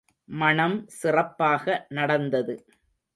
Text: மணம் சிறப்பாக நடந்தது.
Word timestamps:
மணம் 0.29 0.77
சிறப்பாக 0.93 1.65
நடந்தது. 1.89 2.55